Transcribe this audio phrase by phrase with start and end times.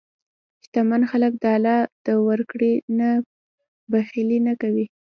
[0.63, 3.09] شتمن خلک د الله د ورکړې نه
[3.91, 4.85] بخیلي نه کوي.